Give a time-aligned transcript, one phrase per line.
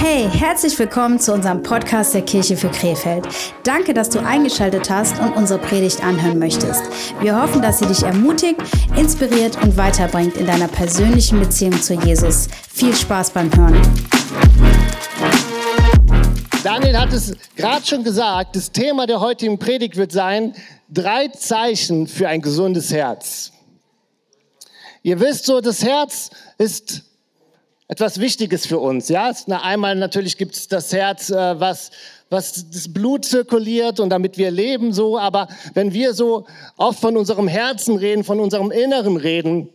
[0.00, 3.26] Hey, herzlich willkommen zu unserem Podcast der Kirche für Krefeld.
[3.64, 6.84] Danke, dass du eingeschaltet hast und unsere Predigt anhören möchtest.
[7.20, 8.60] Wir hoffen, dass sie dich ermutigt,
[8.96, 12.46] inspiriert und weiterbringt in deiner persönlichen Beziehung zu Jesus.
[12.72, 13.82] Viel Spaß beim Hören.
[16.62, 20.54] Daniel hat es gerade schon gesagt, das Thema der heutigen Predigt wird sein,
[20.88, 23.50] drei Zeichen für ein gesundes Herz.
[25.02, 27.07] Ihr wisst so, das Herz ist
[27.88, 29.08] etwas Wichtiges für uns.
[29.08, 31.90] Ja, na, einmal natürlich gibt es das Herz, äh, was
[32.30, 35.18] was das Blut zirkuliert und damit wir leben so.
[35.18, 39.70] Aber wenn wir so oft von unserem Herzen reden, von unserem Inneren reden,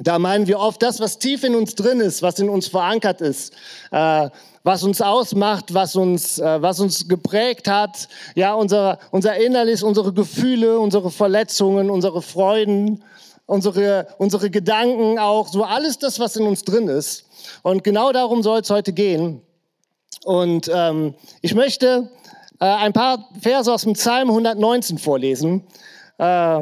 [0.00, 3.20] da meinen wir oft das, was tief in uns drin ist, was in uns verankert
[3.20, 3.52] ist,
[3.90, 4.30] äh,
[4.62, 8.08] was uns ausmacht, was uns, äh, was uns geprägt hat.
[8.34, 13.04] Ja, unser, unser Innerlich, unsere Gefühle, unsere Verletzungen, unsere Freuden,
[13.52, 17.26] unsere, unsere Gedanken auch, so alles das, was in uns drin ist.
[17.62, 19.42] Und genau darum soll es heute gehen.
[20.24, 22.10] Und ähm, ich möchte
[22.60, 25.64] äh, ein paar Verse aus dem Psalm 119 vorlesen.
[26.18, 26.60] Äh,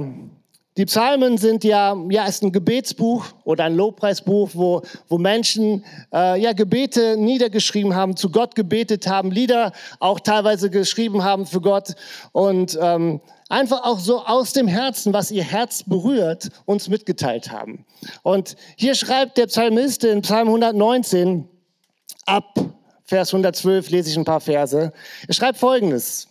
[0.76, 6.40] die Psalmen sind ja, ja, ist ein Gebetsbuch oder ein Lobpreisbuch, wo, wo Menschen äh,
[6.40, 11.94] ja, Gebete niedergeschrieben haben, zu Gott gebetet haben, Lieder auch teilweise geschrieben haben für Gott
[12.32, 13.20] und ähm,
[13.50, 17.84] einfach auch so aus dem Herzen, was ihr Herz berührt, uns mitgeteilt haben.
[18.22, 21.46] Und hier schreibt der Psalmist in Psalm 119
[22.26, 22.58] ab
[23.10, 24.92] Vers 112 lese ich ein paar Verse.
[25.26, 26.28] Er schreibt Folgendes.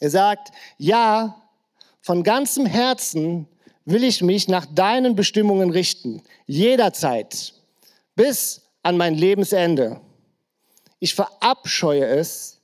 [0.00, 1.42] Er sagt, ja,
[2.00, 3.46] von ganzem Herzen
[3.84, 7.52] will ich mich nach deinen Bestimmungen richten, jederzeit,
[8.16, 10.00] bis an mein Lebensende.
[11.00, 12.62] Ich verabscheue es,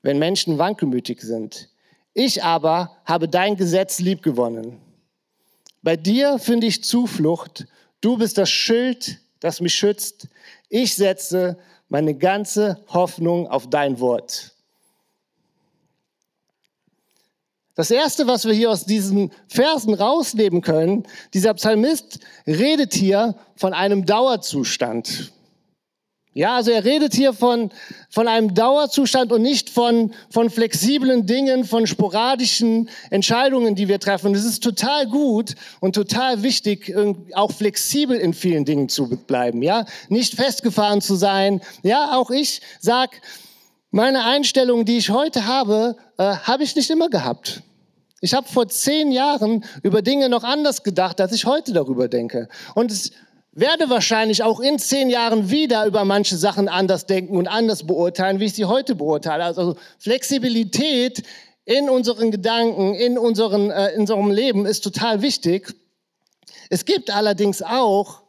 [0.00, 1.68] wenn Menschen wankelmütig sind.
[2.18, 4.80] Ich aber habe dein Gesetz liebgewonnen.
[5.82, 7.66] Bei dir finde ich Zuflucht.
[8.00, 10.26] Du bist das Schild, das mich schützt.
[10.70, 11.58] Ich setze
[11.90, 14.54] meine ganze Hoffnung auf dein Wort.
[17.74, 23.74] Das Erste, was wir hier aus diesen Versen rausnehmen können, dieser Psalmist redet hier von
[23.74, 25.34] einem Dauerzustand.
[26.36, 27.70] Ja, also er redet hier von,
[28.10, 34.34] von einem Dauerzustand und nicht von, von flexiblen Dingen, von sporadischen Entscheidungen, die wir treffen.
[34.34, 36.94] Es ist total gut und total wichtig,
[37.32, 39.62] auch flexibel in vielen Dingen zu bleiben.
[39.62, 41.62] Ja, nicht festgefahren zu sein.
[41.82, 43.22] Ja, auch ich sag,
[43.90, 47.62] meine Einstellung, die ich heute habe, äh, habe ich nicht immer gehabt.
[48.20, 52.48] Ich habe vor zehn Jahren über Dinge noch anders gedacht, als ich heute darüber denke.
[52.74, 53.12] Und es
[53.56, 58.38] werde wahrscheinlich auch in zehn Jahren wieder über manche Sachen anders denken und anders beurteilen,
[58.38, 59.44] wie ich sie heute beurteile.
[59.44, 61.22] Also Flexibilität
[61.64, 65.74] in unseren Gedanken, in, unseren, äh, in unserem Leben ist total wichtig.
[66.68, 68.22] Es gibt allerdings auch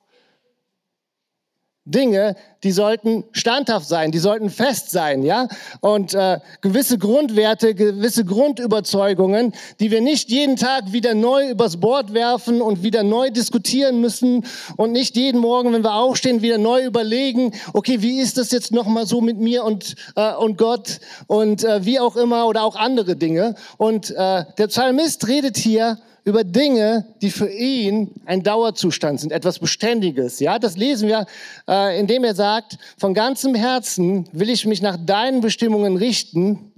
[1.88, 5.48] Dinge, die sollten standhaft sein, die sollten fest sein, ja?
[5.80, 12.14] Und äh, gewisse Grundwerte, gewisse Grundüberzeugungen, die wir nicht jeden Tag wieder neu übers Bord
[12.14, 14.46] werfen und wieder neu diskutieren müssen
[14.76, 18.74] und nicht jeden Morgen, wenn wir aufstehen, wieder neu überlegen, okay, wie ist das jetzt
[18.74, 22.76] nochmal so mit mir und, äh, und Gott und äh, wie auch immer oder auch
[22.76, 23.56] andere Dinge.
[23.78, 25.98] Und äh, der Psalmist redet hier
[26.28, 30.42] über Dinge, die für ihn ein Dauerzustand sind, etwas Beständiges.
[30.42, 31.26] Ja, das lesen wir,
[31.70, 36.74] äh, indem er sagt, von ganzem Herzen will ich mich nach deinen Bestimmungen richten,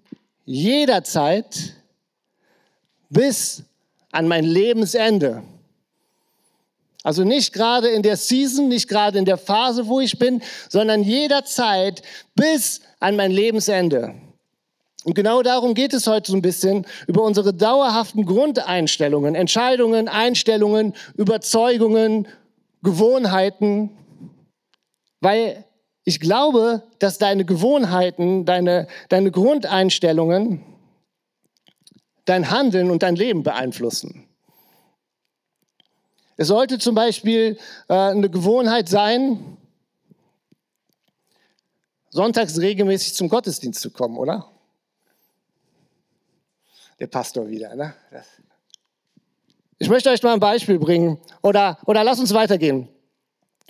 [0.46, 1.74] jederzeit
[3.10, 3.64] bis
[4.12, 5.42] an mein Lebensende.
[7.02, 11.02] Also nicht gerade in der Season, nicht gerade in der Phase, wo ich bin, sondern
[11.02, 12.04] jederzeit
[12.36, 14.14] bis an mein Lebensende.
[15.06, 20.94] Und genau darum geht es heute so ein bisschen, über unsere dauerhaften Grundeinstellungen, Entscheidungen, Einstellungen,
[21.16, 22.28] Überzeugungen,
[22.84, 23.92] Gewohnheiten,
[25.22, 25.66] weil
[26.04, 30.64] ich glaube, dass deine Gewohnheiten, deine, deine Grundeinstellungen
[32.30, 34.28] dein Handeln und dein Leben beeinflussen.
[36.38, 37.58] Es sollte zum Beispiel
[37.90, 39.58] äh, eine Gewohnheit sein,
[42.12, 44.49] sonntags regelmäßig zum Gottesdienst zu kommen, oder?
[47.00, 47.76] Der Pastor wieder.
[47.76, 47.94] Ne?
[49.78, 52.90] Ich möchte euch mal ein Beispiel bringen oder, oder lass uns weitergehen.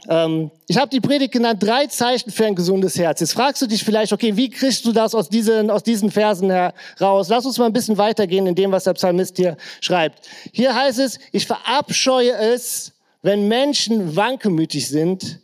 [0.08, 3.20] Ähm, ich habe die Predigt genannt, drei Zeichen für ein gesundes Herz.
[3.20, 6.50] Jetzt fragst du dich vielleicht, okay, wie kriegst du das aus diesen, aus diesen Versen
[6.50, 7.30] heraus?
[7.30, 10.28] Lass uns mal ein bisschen weitergehen in dem, was der Psalmist hier schreibt.
[10.54, 15.40] Hier heißt es, ich verabscheue es, wenn Menschen wankelmütig sind.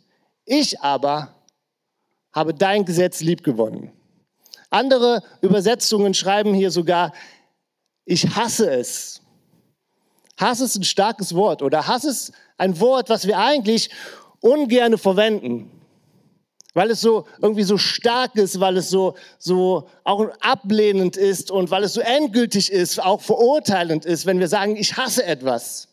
[0.46, 1.34] Ich aber
[2.32, 3.92] habe dein Gesetz liebgewonnen.
[4.70, 7.12] Andere Übersetzungen schreiben hier sogar,
[8.06, 9.20] ich hasse es.
[10.38, 13.90] Hass ist ein starkes Wort oder Hass ist ein Wort, was wir eigentlich
[14.40, 15.70] ungern verwenden.
[16.72, 21.70] weil es so irgendwie so stark ist, weil es so, so auch ablehnend ist und
[21.70, 25.88] weil es so endgültig ist, auch verurteilend ist, wenn wir sagen, ich hasse etwas.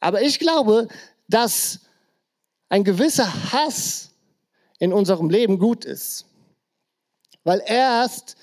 [0.00, 0.86] Aber ich glaube,
[1.28, 1.80] dass
[2.68, 4.10] ein gewisser Hass
[4.78, 6.26] in unserem Leben gut ist.
[7.44, 8.36] Weil erst,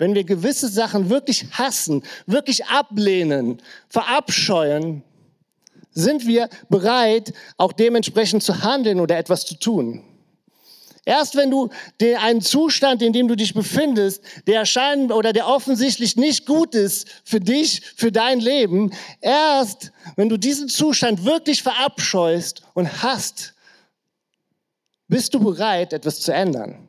[0.00, 3.60] wenn wir gewisse Sachen wirklich hassen, wirklich ablehnen,
[3.90, 5.02] verabscheuen,
[5.92, 10.02] sind wir bereit, auch dementsprechend zu handeln oder etwas zu tun.
[11.04, 11.68] Erst wenn du
[12.00, 16.74] den, einen Zustand, in dem du dich befindest, der erscheinen oder der offensichtlich nicht gut
[16.74, 23.52] ist für dich, für dein Leben, erst wenn du diesen Zustand wirklich verabscheust und hast,
[25.08, 26.88] bist du bereit, etwas zu ändern.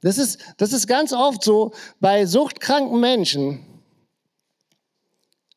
[0.00, 3.64] Das ist, das ist ganz oft so bei suchtkranken Menschen.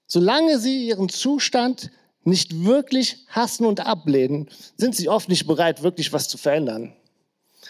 [0.08, 1.92] Solange sie ihren Zustand
[2.24, 6.94] nicht wirklich hassen und ablehnen, sind sie oft nicht bereit, wirklich was zu verändern.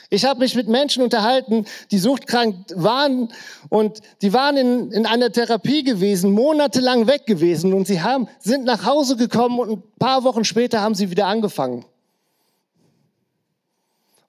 [0.10, 3.32] Ich habe mich mit Menschen unterhalten, die suchtkrank waren
[3.70, 8.66] und die waren in, in einer Therapie gewesen, monatelang weg gewesen und sie haben, sind
[8.66, 11.86] nach Hause gekommen und ein paar Wochen später haben sie wieder angefangen.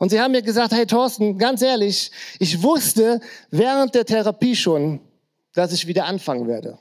[0.03, 2.11] Und sie haben mir gesagt, hey Thorsten, ganz ehrlich,
[2.41, 3.21] ich wusste
[3.53, 4.99] während der Therapie schon,
[5.55, 6.77] dass ich wieder anfangen werde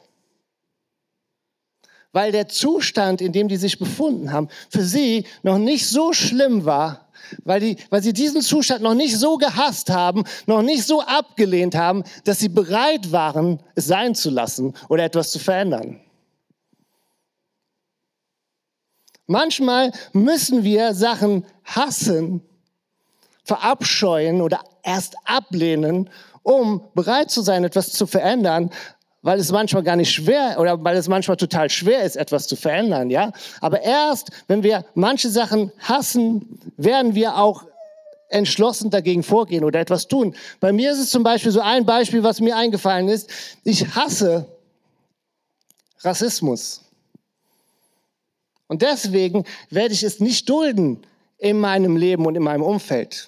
[2.14, 6.66] weil der Zustand, in dem die sich befunden haben, für sie noch nicht so schlimm
[6.66, 7.08] war,
[7.46, 11.76] weil, die, weil sie diesen Zustand noch nicht so gehasst haben, noch nicht so abgelehnt
[11.76, 16.02] haben, dass sie bereit waren, es sein zu lassen oder etwas zu verändern.
[19.28, 22.42] Manchmal müssen wir Sachen hassen,
[23.52, 26.10] verabscheuen oder erst ablehnen,
[26.42, 28.70] um bereit zu sein, etwas zu verändern,
[29.24, 32.56] weil es manchmal gar nicht schwer oder weil es manchmal total schwer ist, etwas zu
[32.56, 33.34] verändern, ja.
[33.60, 37.66] Aber erst, wenn wir manche Sachen hassen, werden wir auch
[38.30, 40.34] entschlossen dagegen vorgehen oder etwas tun.
[40.62, 43.30] Bei mir ist es zum Beispiel so ein Beispiel, was mir eingefallen ist.
[43.66, 44.46] Ich hasse
[46.00, 46.86] Rassismus.
[48.68, 51.06] Und deswegen werde ich es nicht dulden
[51.38, 53.28] in meinem Leben und in meinem Umfeld.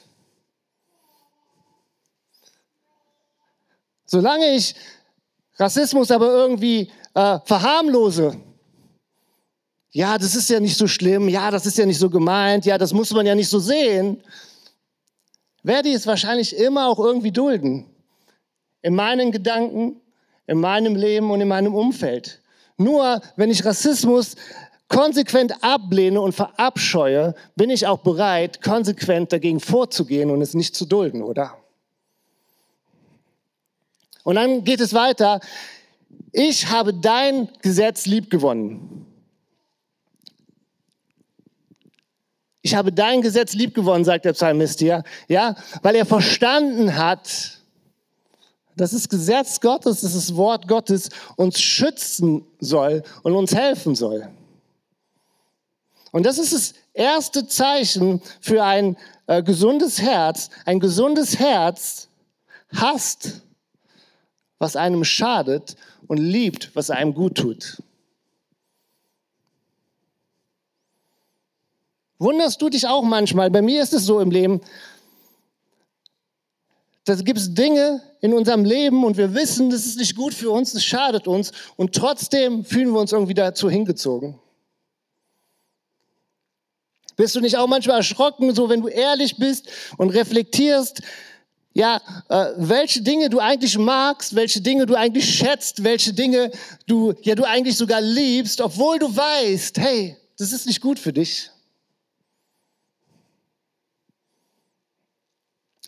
[4.14, 4.76] Solange ich
[5.58, 8.38] Rassismus aber irgendwie äh, verharmlose.
[9.90, 11.30] Ja, das ist ja nicht so schlimm.
[11.30, 12.64] Ja, das ist ja nicht so gemeint.
[12.68, 14.22] Ja, das muss man ja nicht so sehen.
[15.64, 17.88] Werde ich es wahrscheinlich immer auch irgendwie dulden.
[18.84, 20.00] In meinen Gedanken,
[20.46, 22.40] in meinem Leben und in meinem Umfeld.
[22.78, 24.36] Nur wenn ich Rassismus
[24.90, 30.86] konsequent ablehne und verabscheue, bin ich auch bereit, konsequent dagegen vorzugehen und es nicht zu
[30.86, 31.63] dulden, oder?
[34.24, 35.40] Und dann geht es weiter.
[36.32, 39.06] Ich habe dein Gesetz liebgewonnen.
[42.62, 47.60] Ich habe dein Gesetz liebgewonnen, sagt der Psalmist hier, ja, weil er verstanden hat,
[48.78, 54.30] dass das Gesetz Gottes, dass das Wort Gottes uns schützen soll und uns helfen soll.
[56.12, 58.98] Und das ist das erste Zeichen für ein
[59.28, 60.50] äh, gesundes Herz.
[60.66, 62.08] Ein gesundes Herz
[62.74, 63.42] hasst
[64.60, 65.76] was einem schadet
[66.08, 67.82] und liebt, was einem gut tut.
[72.20, 73.52] Wunderst du dich auch manchmal?
[73.52, 74.62] Bei mir ist es so im Leben,
[77.06, 80.50] da gibt es Dinge in unserem Leben und wir wissen, das ist nicht gut für
[80.50, 84.40] uns, es schadet uns und trotzdem fühlen wir uns irgendwie dazu hingezogen.
[87.18, 89.68] Bist du nicht auch manchmal erschrocken, so wenn du ehrlich bist
[89.98, 91.02] und reflektierst,
[91.74, 92.00] ja,
[92.30, 96.52] äh, welche Dinge du eigentlich magst, welche Dinge du eigentlich schätzt, welche Dinge
[96.86, 101.14] du, ja, du eigentlich sogar liebst, obwohl du weißt, hey, das ist nicht gut für
[101.14, 101.50] dich.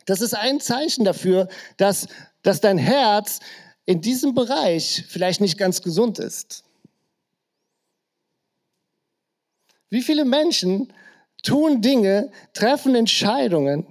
[0.05, 2.07] Das ist ein Zeichen dafür, dass,
[2.41, 3.39] dass dein Herz
[3.85, 6.63] in diesem Bereich vielleicht nicht ganz gesund ist.
[9.89, 10.91] Wie viele Menschen
[11.43, 13.85] tun Dinge, treffen Entscheidungen,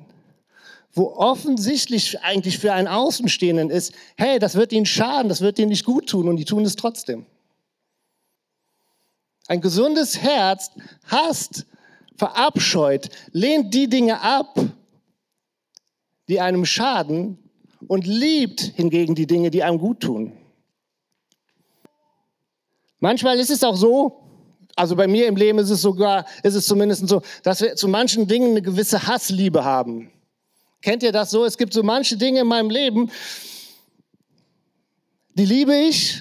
[0.95, 5.69] wo offensichtlich eigentlich für einen Außenstehenden ist, hey, das wird ihnen schaden, das wird ihnen
[5.69, 7.27] nicht gut tun und die tun es trotzdem.
[9.49, 10.71] Ein gesundes Herz
[11.07, 11.67] hasst,
[12.17, 14.59] verabscheut, lehnt die Dinge ab,
[16.29, 17.39] die einem schaden
[17.89, 20.33] und liebt hingegen die Dinge, die einem gut tun.
[23.01, 24.23] Manchmal ist es auch so,
[24.77, 27.89] also bei mir im Leben ist es sogar, ist es zumindest so, dass wir zu
[27.89, 30.11] manchen Dingen eine gewisse Hassliebe haben.
[30.85, 31.47] Kennt ihr das so?
[31.47, 33.11] Es gibt so manche Dinge in meinem Leben,
[35.31, 36.21] die liebe ich,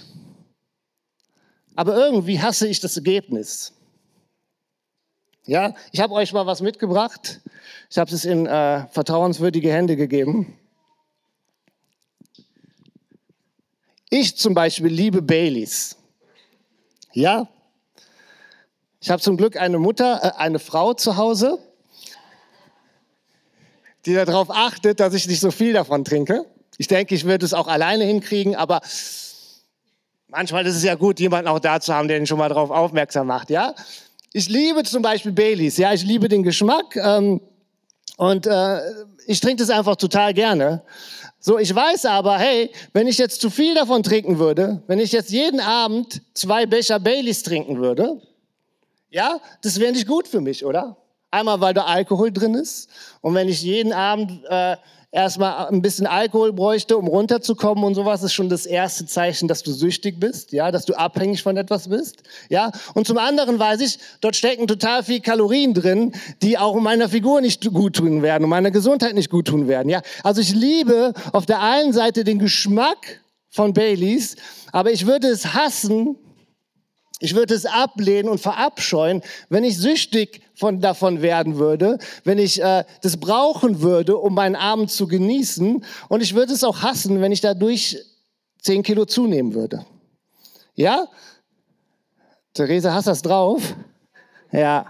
[1.75, 3.73] aber irgendwie hasse ich das Ergebnis.
[5.45, 7.41] Ja, ich habe euch mal was mitgebracht.
[7.89, 10.57] Ich habe es in äh, vertrauenswürdige Hände gegeben.
[14.09, 15.97] Ich zum Beispiel liebe Baileys.
[17.11, 17.49] Ja,
[19.01, 21.59] ich habe zum Glück eine Mutter, äh, eine Frau zu Hause,
[24.05, 26.45] die darauf achtet, dass ich nicht so viel davon trinke.
[26.77, 28.81] Ich denke, ich würde es auch alleine hinkriegen, aber
[30.27, 32.71] manchmal ist es ja gut, jemanden auch da zu haben, der ihn schon mal darauf
[32.71, 33.49] aufmerksam macht.
[33.49, 33.75] Ja,
[34.33, 35.77] ich liebe zum Beispiel Baileys.
[35.77, 37.39] Ja, ich liebe den Geschmack ähm,
[38.17, 38.79] und äh,
[39.27, 40.83] ich trinke das einfach total gerne.
[41.39, 45.11] So, ich weiß aber, hey, wenn ich jetzt zu viel davon trinken würde, wenn ich
[45.11, 48.21] jetzt jeden Abend zwei Becher Baileys trinken würde,
[49.09, 50.97] ja, das wäre nicht gut für mich, oder?
[51.33, 52.89] Einmal, weil da Alkohol drin ist.
[53.21, 54.77] Und wenn ich jeden Abend äh,
[55.11, 59.63] erstmal ein bisschen Alkohol bräuchte, um runterzukommen und sowas, ist schon das erste Zeichen, dass
[59.63, 62.71] du süchtig bist, ja, dass du abhängig von etwas bist, ja.
[62.93, 66.13] Und zum anderen weiß ich, dort stecken total viel Kalorien drin,
[66.43, 69.89] die auch meiner Figur nicht gut tun werden und meiner Gesundheit nicht gut tun werden,
[69.89, 70.01] ja.
[70.23, 74.35] Also ich liebe auf der einen Seite den Geschmack von Baileys,
[74.71, 76.15] aber ich würde es hassen,
[77.23, 82.61] ich würde es ablehnen und verabscheuen, wenn ich süchtig von, davon werden würde, wenn ich
[82.61, 85.85] äh, das brauchen würde, um meinen Abend zu genießen.
[86.09, 87.97] Und ich würde es auch hassen, wenn ich dadurch
[88.61, 89.85] zehn Kilo zunehmen würde.
[90.75, 91.07] Ja?
[92.53, 93.73] Therese, hast das drauf?
[94.51, 94.85] Ja.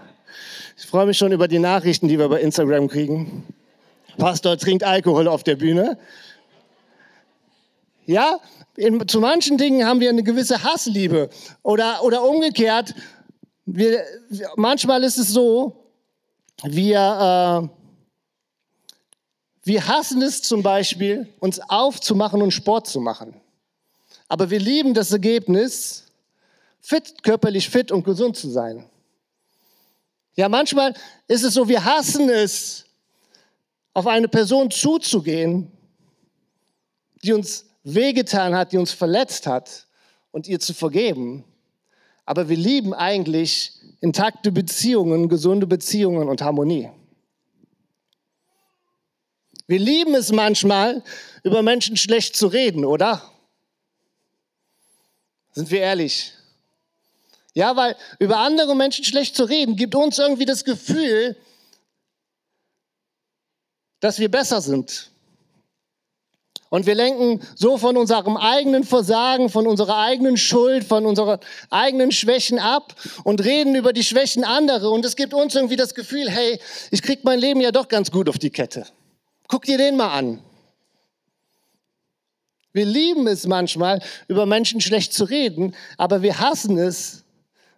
[0.76, 3.46] Ich freue mich schon über die Nachrichten, die wir bei Instagram kriegen.
[4.18, 5.98] Pastor trinkt Alkohol auf der Bühne.
[8.06, 8.40] Ja,
[8.76, 11.30] in, zu manchen Dingen haben wir eine gewisse Hassliebe.
[11.62, 12.94] Oder, oder umgekehrt,
[13.66, 14.04] wir,
[14.56, 15.90] manchmal ist es so,
[16.62, 17.68] wir, äh,
[19.64, 23.40] wir hassen es zum Beispiel, uns aufzumachen und Sport zu machen.
[24.28, 26.04] Aber wir lieben das Ergebnis,
[26.80, 28.84] fit, körperlich fit und gesund zu sein.
[30.36, 30.94] Ja, manchmal
[31.28, 32.84] ist es so, wir hassen es,
[33.94, 35.70] auf eine Person zuzugehen,
[37.22, 39.86] die uns wehgetan hat, die uns verletzt hat
[40.32, 41.44] und ihr zu vergeben.
[42.24, 46.90] Aber wir lieben eigentlich intakte Beziehungen, gesunde Beziehungen und Harmonie.
[49.66, 51.02] Wir lieben es manchmal,
[51.42, 53.22] über Menschen schlecht zu reden, oder?
[55.52, 56.32] Sind wir ehrlich?
[57.54, 61.36] Ja, weil über andere Menschen schlecht zu reden, gibt uns irgendwie das Gefühl,
[64.00, 65.10] dass wir besser sind.
[66.74, 71.38] Und wir lenken so von unserem eigenen Versagen, von unserer eigenen Schuld, von unseren
[71.70, 74.90] eigenen Schwächen ab und reden über die Schwächen anderer.
[74.90, 76.58] Und es gibt uns irgendwie das Gefühl, hey,
[76.90, 78.88] ich krieg mein Leben ja doch ganz gut auf die Kette.
[79.46, 80.40] Guck dir den mal an.
[82.72, 87.22] Wir lieben es manchmal, über Menschen schlecht zu reden, aber wir hassen es,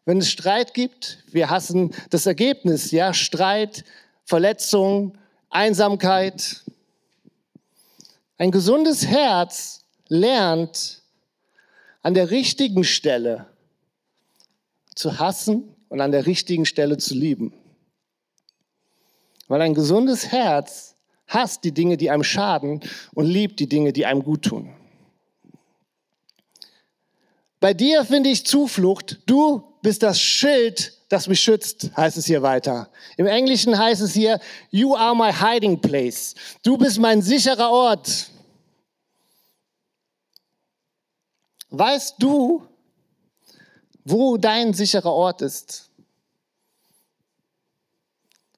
[0.07, 1.19] wenn es Streit gibt.
[1.31, 3.85] Wir hassen das Ergebnis, ja, Streit,
[4.25, 5.19] Verletzung,
[5.51, 6.63] Einsamkeit.
[8.39, 11.03] Ein gesundes Herz lernt
[12.03, 13.47] an der richtigen Stelle
[14.95, 17.53] zu hassen und an der richtigen Stelle zu lieben.
[19.49, 20.95] Weil ein gesundes Herz
[21.27, 22.81] hasst die Dinge, die einem schaden
[23.15, 24.75] und liebt die Dinge, die einem gut tun.
[27.59, 29.21] Bei dir finde ich Zuflucht.
[29.27, 32.91] Du bist das Schild, das mich schützt, heißt es hier weiter.
[33.17, 36.35] Im Englischen heißt es hier, you are my hiding place.
[36.63, 38.31] Du bist mein sicherer Ort.
[41.71, 42.67] Weißt du,
[44.05, 45.91] wo dein sicherer Ort ist?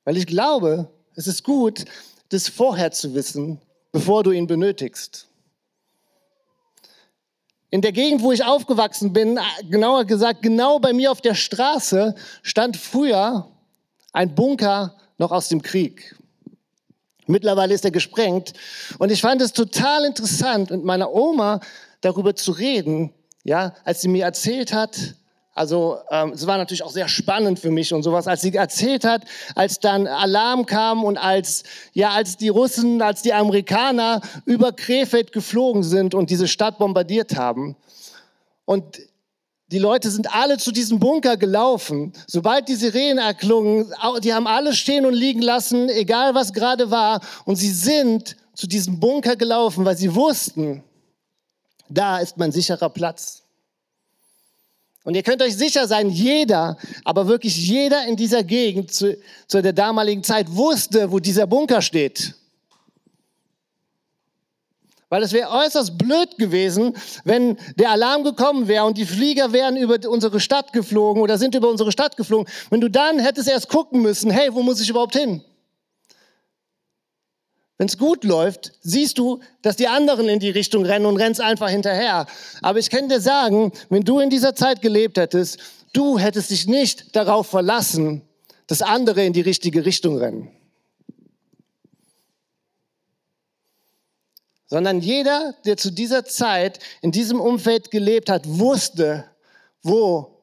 [0.05, 1.85] Weil ich glaube, es ist gut,
[2.31, 3.61] das vorher zu wissen,
[3.93, 5.27] bevor du ihn benötigst.
[7.70, 12.14] In der Gegend, wo ich aufgewachsen bin, genauer gesagt, genau bei mir auf der Straße,
[12.42, 13.46] stand früher
[14.12, 16.16] ein Bunker noch aus dem Krieg.
[17.26, 18.54] Mittlerweile ist er gesprengt.
[18.98, 21.60] Und ich fand es total interessant, mit meiner Oma
[22.00, 23.12] darüber zu reden,
[23.44, 25.14] ja, als sie mir erzählt hat,
[25.59, 29.05] also ähm, es war natürlich auch sehr spannend für mich und sowas, als sie erzählt
[29.05, 29.25] hat,
[29.55, 35.33] als dann Alarm kam und als ja, als die Russen, als die Amerikaner über Krefeld
[35.33, 37.77] geflogen sind und diese Stadt bombardiert haben
[38.65, 39.00] und
[39.71, 42.12] die Leute sind alle zu diesem Bunker gelaufen.
[42.27, 47.21] Sobald die Sirenen erklungen, die haben alles stehen und liegen lassen, egal was gerade war.
[47.45, 50.83] Und sie sind zu diesem Bunker gelaufen, weil sie wussten,
[51.88, 53.43] da ist mein sicherer Platz.
[55.05, 59.62] Und ihr könnt euch sicher sein, jeder, aber wirklich jeder in dieser Gegend zu, zu
[59.62, 62.35] der damaligen Zeit wusste, wo dieser Bunker steht.
[65.09, 69.76] Weil es wäre äußerst blöd gewesen, wenn der Alarm gekommen wäre und die Flieger wären
[69.76, 72.47] über unsere Stadt geflogen oder sind über unsere Stadt geflogen.
[72.69, 75.43] Wenn du dann hättest erst gucken müssen, hey, wo muss ich überhaupt hin?
[77.78, 81.40] Wenn es gut läuft, siehst du, dass die anderen in die Richtung rennen und rennst
[81.40, 82.26] einfach hinterher.
[82.61, 85.58] Aber ich kann dir sagen, wenn du in dieser Zeit gelebt hättest,
[85.92, 88.23] du hättest dich nicht darauf verlassen,
[88.66, 90.50] dass andere in die richtige Richtung rennen.
[94.66, 99.25] Sondern jeder, der zu dieser Zeit in diesem Umfeld gelebt hat, wusste,
[99.82, 100.42] wo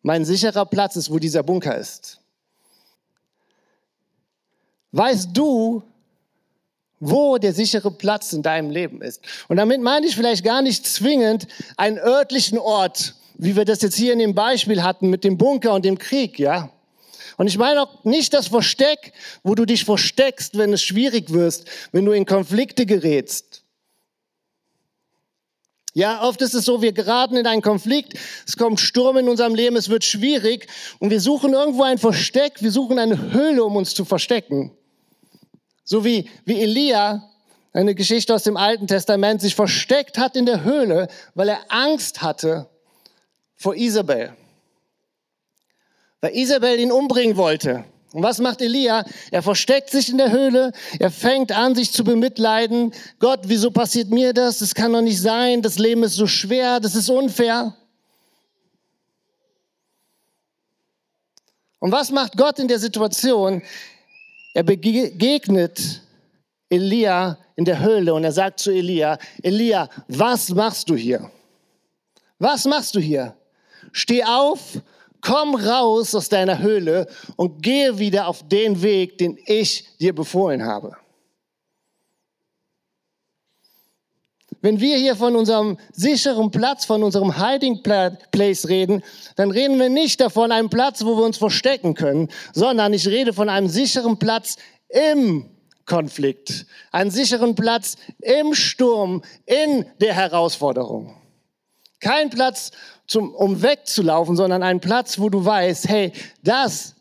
[0.00, 2.23] mein sicherer Platz ist, wo dieser Bunker ist.
[4.96, 5.82] Weißt du,
[7.00, 9.20] wo der sichere Platz in deinem Leben ist?
[9.48, 13.96] Und damit meine ich vielleicht gar nicht zwingend einen örtlichen Ort, wie wir das jetzt
[13.96, 16.70] hier in dem Beispiel hatten mit dem Bunker und dem Krieg, ja?
[17.36, 21.66] Und ich meine auch nicht das Versteck, wo du dich versteckst, wenn es schwierig wirst,
[21.90, 23.64] wenn du in Konflikte gerätst.
[25.92, 29.56] Ja, oft ist es so, wir geraten in einen Konflikt, es kommt Sturm in unserem
[29.56, 30.68] Leben, es wird schwierig
[31.00, 34.70] und wir suchen irgendwo ein Versteck, wir suchen eine Höhle, um uns zu verstecken.
[35.84, 37.30] So wie, wie Elia,
[37.74, 42.22] eine Geschichte aus dem Alten Testament, sich versteckt hat in der Höhle, weil er Angst
[42.22, 42.68] hatte
[43.56, 44.34] vor Isabel.
[46.20, 47.84] Weil Isabel ihn umbringen wollte.
[48.14, 49.04] Und was macht Elia?
[49.32, 52.94] Er versteckt sich in der Höhle, er fängt an, sich zu bemitleiden.
[53.18, 54.60] Gott, wieso passiert mir das?
[54.60, 57.74] Das kann doch nicht sein, das Leben ist so schwer, das ist unfair.
[61.80, 63.62] Und was macht Gott in der Situation?
[64.54, 66.00] Er begegnet
[66.70, 71.30] Elia in der Höhle und er sagt zu Elia, Elia, was machst du hier?
[72.38, 73.36] Was machst du hier?
[73.92, 74.80] Steh auf,
[75.20, 80.64] komm raus aus deiner Höhle und gehe wieder auf den Weg, den ich dir befohlen
[80.64, 80.96] habe.
[84.64, 89.02] Wenn wir hier von unserem sicheren Platz, von unserem Hiding Place reden,
[89.36, 93.34] dann reden wir nicht davon, einem Platz, wo wir uns verstecken können, sondern ich rede
[93.34, 94.56] von einem sicheren Platz
[94.88, 95.50] im
[95.84, 101.14] Konflikt, einen sicheren Platz im Sturm, in der Herausforderung.
[102.00, 102.70] Kein Platz,
[103.06, 106.10] zum, um wegzulaufen, sondern ein Platz, wo du weißt, hey,
[106.42, 106.94] das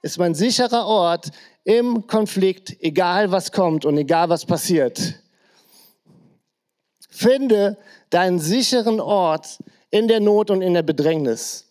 [0.00, 1.32] ist mein sicherer Ort
[1.64, 5.20] im Konflikt, egal was kommt und egal was passiert.
[7.14, 7.78] Finde
[8.10, 11.64] deinen sicheren Ort in der Not und in der Bedrängnis.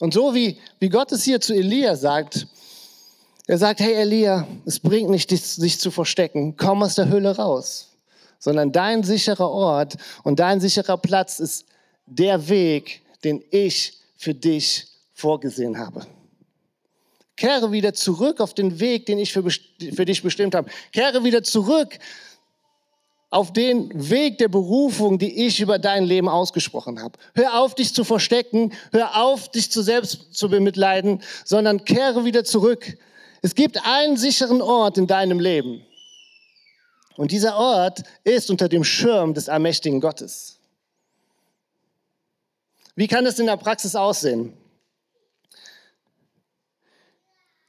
[0.00, 2.48] Und so wie, wie Gott es hier zu Elia sagt,
[3.46, 7.36] er sagt, hey Elia, es bringt nicht, dich, sich zu verstecken, komm aus der Höhle
[7.36, 7.90] raus,
[8.40, 11.66] sondern dein sicherer Ort und dein sicherer Platz ist
[12.06, 16.04] der Weg, den ich für dich vorgesehen habe.
[17.36, 20.68] Kehre wieder zurück auf den Weg, den ich für, für dich bestimmt habe.
[20.92, 22.00] Kehre wieder zurück
[23.30, 27.18] auf den Weg der Berufung, die ich über dein Leben ausgesprochen habe.
[27.34, 32.44] Hör auf, dich zu verstecken, hör auf, dich zu selbst zu bemitleiden, sondern kehre wieder
[32.44, 32.96] zurück.
[33.42, 35.84] Es gibt einen sicheren Ort in deinem Leben.
[37.16, 40.58] Und dieser Ort ist unter dem Schirm des allmächtigen Gottes.
[42.96, 44.56] Wie kann es in der Praxis aussehen?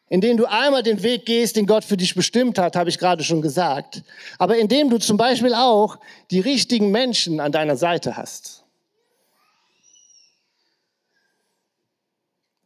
[0.09, 3.23] Indem du einmal den Weg gehst, den Gott für dich bestimmt hat, habe ich gerade
[3.23, 4.03] schon gesagt,
[4.37, 5.97] aber indem du zum Beispiel auch
[6.31, 8.63] die richtigen Menschen an deiner Seite hast.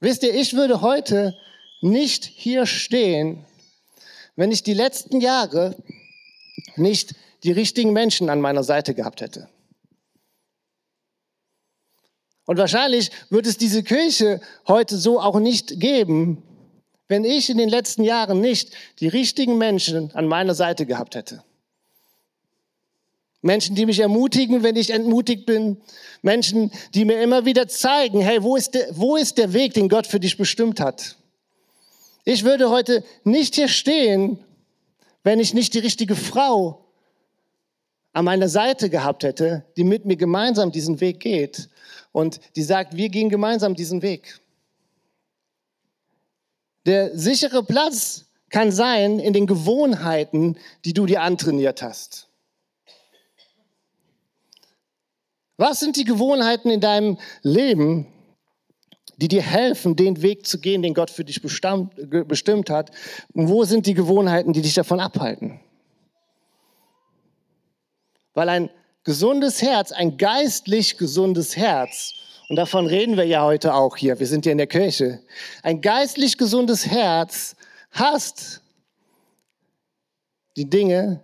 [0.01, 1.37] Wisst ihr, ich würde heute
[1.81, 3.45] nicht hier stehen,
[4.35, 5.75] wenn ich die letzten Jahre
[6.75, 9.49] nicht die richtigen Menschen an meiner Seite gehabt hätte.
[12.45, 16.43] Und wahrscheinlich wird es diese Kirche heute so auch nicht geben,
[17.09, 21.43] wenn ich in den letzten Jahren nicht die richtigen Menschen an meiner Seite gehabt hätte.
[23.41, 25.77] Menschen, die mich ermutigen, wenn ich entmutigt bin.
[26.21, 29.89] Menschen, die mir immer wieder zeigen, hey, wo ist der, wo ist der Weg, den
[29.89, 31.15] Gott für dich bestimmt hat?
[32.25, 34.39] Ich würde heute nicht hier stehen,
[35.23, 36.85] wenn ich nicht die richtige Frau
[38.13, 41.69] an meiner Seite gehabt hätte, die mit mir gemeinsam diesen Weg geht
[42.11, 44.41] und die sagt, wir gehen gemeinsam diesen Weg.
[46.89, 52.27] Der sichere Platz kann sein in den Gewohnheiten, die du dir antrainiert hast.
[55.55, 58.07] Was sind die Gewohnheiten in deinem Leben,
[59.17, 62.89] die dir helfen, den Weg zu gehen, den Gott für dich bestimmt hat?
[63.35, 65.59] Und wo sind die Gewohnheiten, die dich davon abhalten?
[68.33, 68.71] Weil ein
[69.03, 72.15] gesundes Herz, ein geistlich gesundes Herz,
[72.49, 74.19] und davon reden wir ja heute auch hier.
[74.19, 75.21] Wir sind ja in der Kirche.
[75.61, 77.55] Ein geistlich gesundes Herz
[77.91, 78.61] hasst
[80.57, 81.21] die Dinge,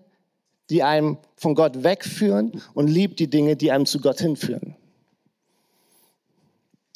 [0.70, 4.76] die einem von Gott wegführen und liebt die Dinge, die einem zu Gott hinführen.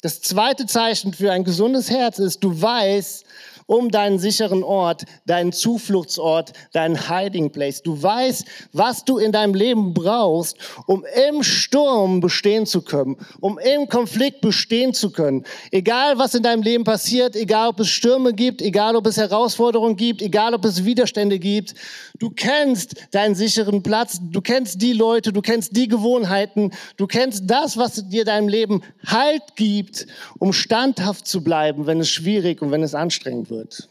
[0.00, 3.24] Das zweite Zeichen für ein gesundes Herz ist, du weißt,
[3.66, 7.82] um deinen sicheren Ort, deinen Zufluchtsort, deinen Hiding Place.
[7.82, 13.58] Du weißt, was du in deinem Leben brauchst, um im Sturm bestehen zu können, um
[13.58, 15.44] im Konflikt bestehen zu können.
[15.70, 19.96] Egal, was in deinem Leben passiert, egal, ob es Stürme gibt, egal, ob es Herausforderungen
[19.96, 21.74] gibt, egal, ob es Widerstände gibt.
[22.18, 27.44] Du kennst deinen sicheren Platz, du kennst die Leute, du kennst die Gewohnheiten, du kennst
[27.46, 30.06] das, was dir deinem Leben Halt gibt,
[30.38, 33.88] um standhaft zu bleiben, wenn es schwierig und wenn es anstrengend wird.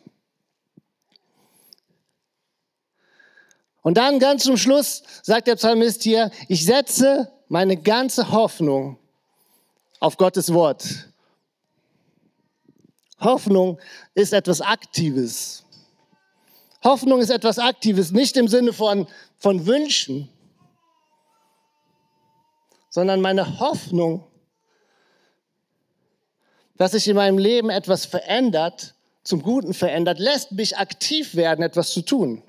[3.82, 8.98] Und dann ganz zum Schluss sagt der Psalmist hier, ich setze meine ganze Hoffnung
[10.00, 11.10] auf Gottes Wort.
[13.20, 13.80] Hoffnung
[14.14, 15.66] ist etwas Aktives.
[16.84, 20.30] Hoffnung ist etwas Aktives, nicht im Sinne von, von Wünschen,
[22.90, 24.26] sondern meine Hoffnung,
[26.78, 28.96] dass sich in meinem Leben etwas verändert,
[29.30, 32.42] zum Guten verändert, lässt mich aktiv werden, etwas zu tun.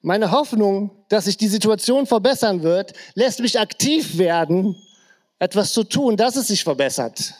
[0.00, 4.80] Meine Hoffnung, dass sich die Situation verbessern wird, lässt mich aktiv werden,
[5.40, 7.34] etwas zu tun, dass es sich verbessert.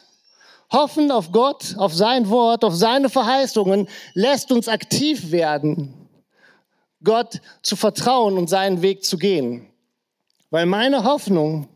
[0.73, 6.09] Hoffen auf Gott, auf sein Wort, auf seine Verheißungen lässt uns aktiv werden,
[7.05, 9.69] Gott zu vertrauen und seinen Weg zu gehen.
[10.51, 11.69] Weil meine Hoffnung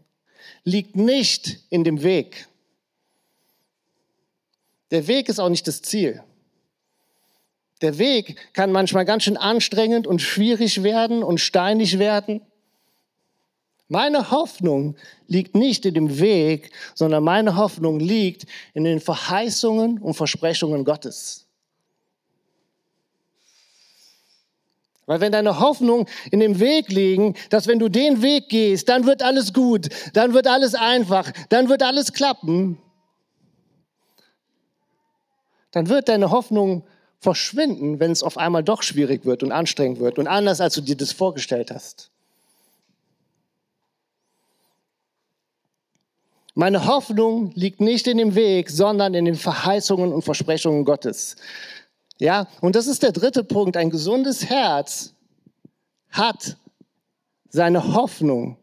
[0.64, 2.48] liegt nicht in dem Weg.
[4.90, 6.22] Der Weg ist auch nicht das Ziel.
[7.83, 12.40] Der Weg kann manchmal ganz schön anstrengend und schwierig werden und steinig werden.
[13.88, 14.96] Meine Hoffnung
[15.29, 21.46] liegt nicht in dem Weg, sondern meine Hoffnung liegt in den Verheißungen und Versprechungen Gottes.
[25.05, 29.07] Weil wenn deine Hoffnung in dem Weg liegen, dass wenn du den Weg gehst, dann
[29.07, 32.79] wird alles gut, dann wird alles einfach, dann wird alles klappen,
[35.76, 36.84] dann wird deine Hoffnung
[37.18, 40.80] verschwinden, wenn es auf einmal doch schwierig wird und anstrengend wird und anders, als du
[40.80, 42.08] dir das vorgestellt hast.
[46.54, 51.36] Meine Hoffnung liegt nicht in dem Weg, sondern in den Verheißungen und Versprechungen Gottes.
[52.16, 53.76] Ja, und das ist der dritte Punkt.
[53.76, 55.12] Ein gesundes Herz
[56.08, 56.56] hat
[57.50, 58.56] seine Hoffnung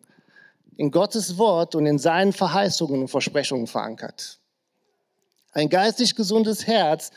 [0.78, 4.40] in Gottes Wort und in seinen Verheißungen und Versprechungen verankert.
[5.54, 7.12] Ein geistig gesundes Herz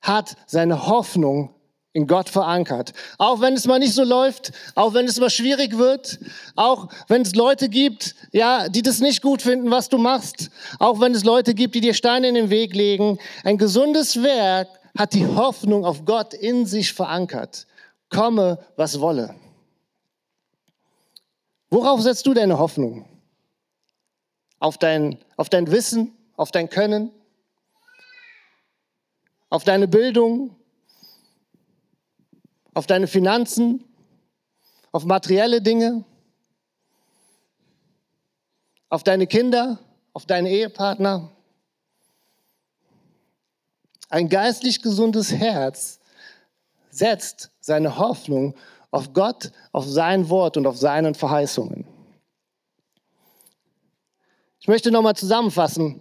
[0.00, 1.54] hat seine Hoffnung
[1.92, 2.92] in Gott verankert.
[3.16, 6.20] Auch wenn es mal nicht so läuft, auch wenn es mal schwierig wird,
[6.54, 11.00] auch wenn es Leute gibt, ja, die das nicht gut finden, was du machst, auch
[11.00, 13.18] wenn es Leute gibt, die dir Steine in den Weg legen.
[13.42, 17.66] Ein gesundes Werk hat die Hoffnung auf Gott in sich verankert.
[18.10, 19.34] Komme, was wolle.
[21.70, 23.06] Worauf setzt du deine Hoffnung?
[24.60, 27.10] Auf dein, auf dein Wissen, auf dein Können,
[29.50, 30.54] auf deine Bildung,
[32.74, 33.84] auf deine Finanzen,
[34.92, 36.04] auf materielle Dinge,
[38.88, 39.78] auf deine Kinder,
[40.12, 41.30] auf deine Ehepartner.
[44.08, 46.00] Ein geistlich gesundes Herz
[46.90, 48.54] setzt seine Hoffnung
[48.90, 51.86] auf Gott, auf sein Wort und auf seinen Verheißungen.
[54.60, 56.00] Ich möchte nochmal zusammenfassen.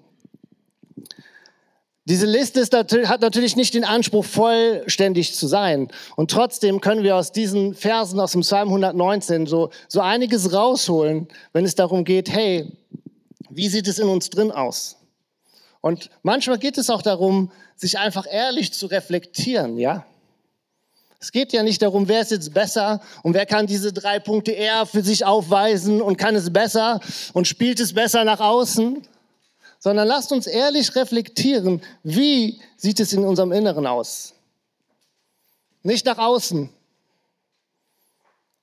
[2.09, 5.89] Diese Liste ist, hat natürlich nicht den Anspruch, vollständig zu sein.
[6.15, 11.27] Und trotzdem können wir aus diesen Versen aus dem Psalm 119 so, so einiges rausholen,
[11.51, 12.71] wenn es darum geht, hey,
[13.49, 14.95] wie sieht es in uns drin aus?
[15.81, 20.05] Und manchmal geht es auch darum, sich einfach ehrlich zu reflektieren, ja?
[21.19, 24.51] Es geht ja nicht darum, wer ist jetzt besser und wer kann diese drei Punkte
[24.51, 27.01] eher für sich aufweisen und kann es besser
[27.33, 29.01] und spielt es besser nach außen,
[29.87, 34.33] sondern lasst uns ehrlich reflektieren, wie sieht es in unserem Inneren aus?
[35.81, 36.69] Nicht nach außen.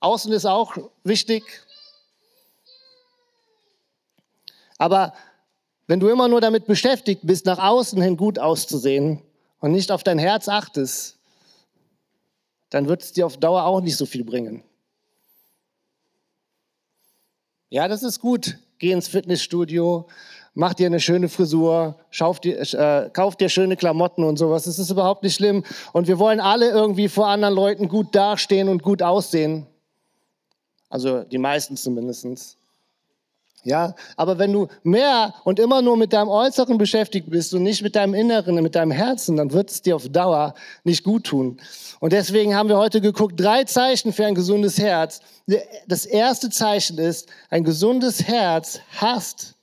[0.01, 1.43] Außen ist auch wichtig.
[4.77, 5.15] Aber
[5.87, 9.23] wenn du immer nur damit beschäftigt bist, nach außen hin gut auszusehen
[9.61, 11.17] und nicht auf dein Herz achtest,
[12.69, 14.63] dann wird es dir auf Dauer auch nicht so viel bringen.
[17.69, 18.59] Ja, das ist gut.
[18.77, 20.07] Geh ins Fitnessstudio,
[20.55, 21.95] mach dir eine schöne Frisur,
[22.43, 24.63] dir, äh, kauf dir schöne Klamotten und sowas.
[24.63, 25.63] Das ist überhaupt nicht schlimm.
[25.93, 29.67] Und wir wollen alle irgendwie vor anderen Leuten gut dastehen und gut aussehen.
[30.89, 32.57] Also die meisten zumindest.
[33.63, 37.81] Ja, aber wenn du mehr und immer nur mit deinem Äußeren beschäftigt bist und nicht
[37.81, 41.59] mit deinem Inneren, mit deinem Herzen, dann wird es dir auf Dauer nicht gut tun.
[41.99, 45.19] Und deswegen haben wir heute geguckt, drei Zeichen für ein gesundes Herz.
[45.87, 49.54] Das erste Zeichen ist, ein gesundes Herz hasst,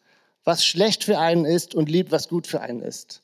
[0.45, 3.23] was schlecht für einen ist und liebt, was gut für einen ist.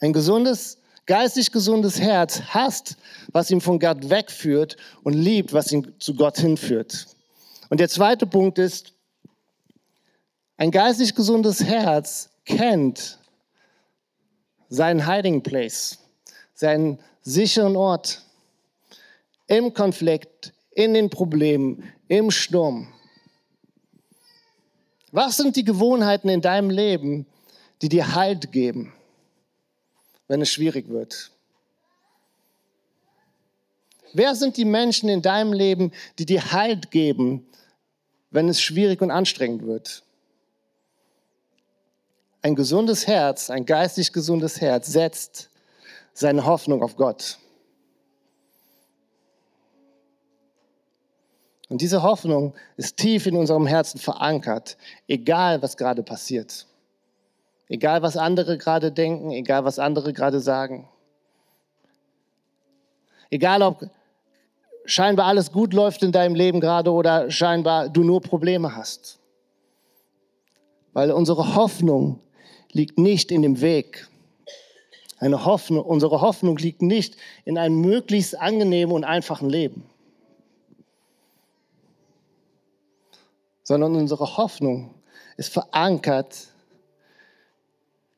[0.00, 2.96] Ein gesundes, geistig gesundes Herz hasst,
[3.32, 7.06] was ihn von Gott wegführt und liebt, was ihn zu Gott hinführt.
[7.68, 8.92] Und der zweite Punkt ist,
[10.56, 13.18] ein geistig gesundes Herz kennt
[14.68, 15.98] seinen Hiding Place,
[16.54, 18.22] seinen sicheren Ort
[19.46, 22.92] im Konflikt, in den Problemen, im Sturm.
[25.12, 27.26] Was sind die Gewohnheiten in deinem Leben,
[27.82, 28.92] die dir Halt geben,
[30.28, 31.32] wenn es schwierig wird?
[34.12, 37.46] Wer sind die Menschen in deinem Leben, die dir Halt geben,
[38.30, 40.04] wenn es schwierig und anstrengend wird?
[42.42, 45.50] Ein gesundes Herz, ein geistig gesundes Herz setzt
[46.14, 47.38] seine Hoffnung auf Gott.
[51.70, 56.66] Und diese Hoffnung ist tief in unserem Herzen verankert, egal was gerade passiert.
[57.68, 60.88] Egal was andere gerade denken, egal was andere gerade sagen.
[63.30, 63.88] Egal ob
[64.84, 69.20] scheinbar alles gut läuft in deinem Leben gerade oder scheinbar du nur Probleme hast.
[70.92, 72.18] Weil unsere Hoffnung
[72.72, 74.08] liegt nicht in dem Weg.
[75.20, 79.89] Hoffnung, unsere Hoffnung liegt nicht in einem möglichst angenehmen und einfachen Leben.
[83.70, 84.96] Sondern unsere Hoffnung
[85.36, 86.48] ist verankert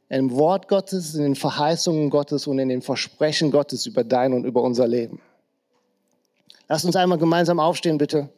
[0.09, 4.47] im Wort Gottes, in den Verheißungen Gottes und in den Versprechen Gottes über dein und
[4.47, 5.21] über unser Leben.
[6.69, 8.31] Lasst uns einmal gemeinsam aufstehen, bitte.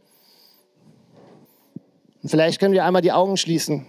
[2.20, 3.86] Und vielleicht können wir einmal die Augen schließen.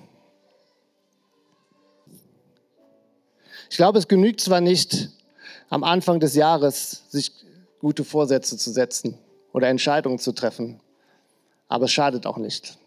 [3.71, 5.09] Ich glaube, es genügt zwar nicht,
[5.69, 7.31] am Anfang des Jahres sich
[7.79, 9.17] gute Vorsätze zu setzen
[9.51, 10.79] oder Entscheidungen zu treffen,
[11.67, 12.77] aber es schadet auch nicht.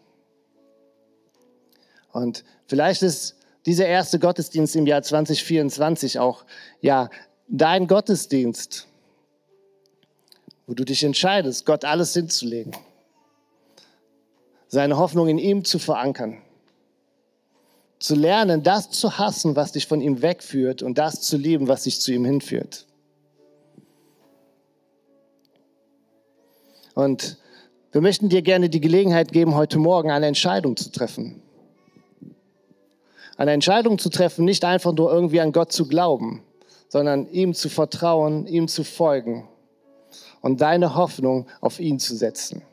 [2.11, 6.45] Und vielleicht ist dieser erste Gottesdienst im Jahr 2024 auch
[6.81, 7.09] ja
[7.47, 8.87] dein Gottesdienst,
[10.65, 12.73] wo du dich entscheidest, Gott alles hinzulegen,
[14.67, 16.41] seine Hoffnung in ihm zu verankern,
[17.99, 21.83] zu lernen, das zu hassen, was dich von ihm wegführt und das zu lieben, was
[21.83, 22.85] dich zu ihm hinführt.
[26.93, 27.37] Und
[27.91, 31.41] wir möchten dir gerne die Gelegenheit geben, heute Morgen eine Entscheidung zu treffen
[33.39, 36.43] eine Entscheidung zu treffen, nicht einfach nur irgendwie an Gott zu glauben,
[36.89, 39.47] sondern ihm zu vertrauen, ihm zu folgen
[40.41, 42.63] und deine Hoffnung auf ihn zu setzen.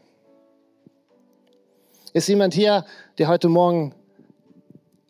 [2.12, 2.84] Ist jemand hier,
[3.18, 3.94] der heute Morgen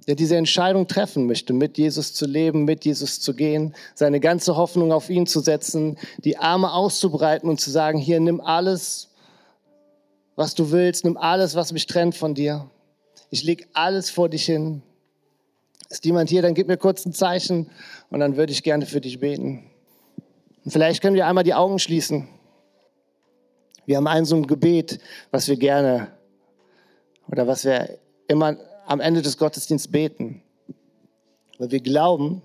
[0.06, 4.56] der diese Entscheidung treffen möchte, mit Jesus zu leben, mit Jesus zu gehen, seine ganze
[4.56, 9.08] Hoffnung auf ihn zu setzen, die Arme auszubreiten und zu sagen, hier nimm alles,
[10.36, 12.70] was du willst, nimm alles, was mich trennt von dir.
[13.30, 14.82] Ich leg alles vor dich hin.
[15.88, 17.70] Ist jemand hier, dann gib mir kurz ein Zeichen
[18.10, 19.70] und dann würde ich gerne für dich beten.
[20.64, 22.28] Und vielleicht können wir einmal die Augen schließen.
[23.84, 24.98] Wir haben ein so ein Gebet,
[25.30, 26.08] was wir gerne
[27.30, 30.42] oder was wir immer am Ende des Gottesdienstes beten.
[31.58, 32.42] Weil wir glauben,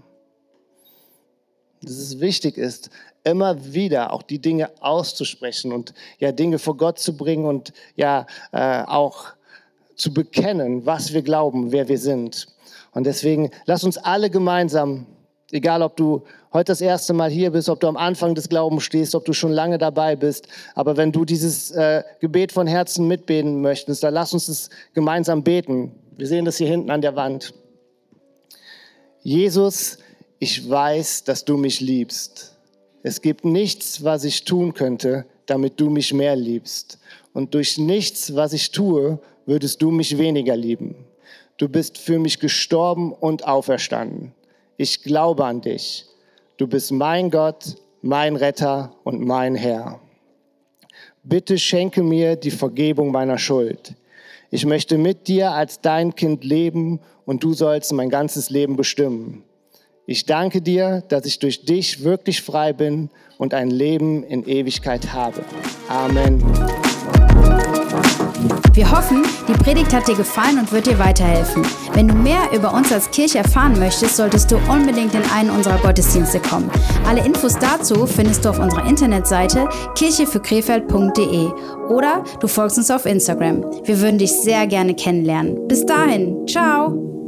[1.82, 2.92] dass es wichtig ist,
[3.24, 8.26] immer wieder auch die Dinge auszusprechen und ja Dinge vor Gott zu bringen und ja
[8.52, 9.34] äh, auch
[9.96, 12.48] zu bekennen, was wir glauben, wer wir sind.
[12.92, 15.06] Und deswegen lass uns alle gemeinsam,
[15.52, 16.24] egal ob du
[16.54, 19.34] heute das erste Mal hier bist, ob du am Anfang des Glaubens stehst, ob du
[19.34, 24.14] schon lange dabei bist, aber wenn du dieses äh, Gebet von Herzen mitbeten möchtest, dann
[24.14, 25.94] lass uns es gemeinsam beten.
[26.18, 27.54] Wir sehen das hier hinten an der Wand.
[29.22, 30.00] Jesus,
[30.40, 32.58] ich weiß, dass du mich liebst.
[33.04, 37.00] Es gibt nichts, was ich tun könnte, damit du mich mehr liebst.
[37.34, 41.06] Und durch nichts, was ich tue, würdest du mich weniger lieben.
[41.62, 44.32] Du bist für mich gestorben und auferstanden.
[44.78, 46.08] Ich glaube an dich.
[46.58, 50.00] Du bist mein Gott, mein Retter und mein Herr.
[51.22, 53.94] Bitte schenke mir die Vergebung meiner Schuld.
[54.50, 59.44] Ich möchte mit dir als dein Kind leben und du sollst mein ganzes Leben bestimmen.
[60.08, 65.14] Ich danke dir, dass ich durch dich wirklich frei bin und ein Leben in Ewigkeit
[65.14, 65.46] habe.
[65.88, 66.42] Amen.
[68.74, 71.64] Wir hoffen, die Predigt hat dir gefallen und wird dir weiterhelfen.
[71.94, 75.78] Wenn du mehr über uns als Kirche erfahren möchtest, solltest du unbedingt in einen unserer
[75.80, 76.70] Gottesdienste kommen.
[77.08, 81.50] Alle Infos dazu findest du auf unserer Internetseite kircheführkrefeld.de
[81.90, 83.64] oder du folgst uns auf Instagram.
[83.84, 85.68] Wir würden dich sehr gerne kennenlernen.
[85.68, 87.21] Bis dahin, ciao!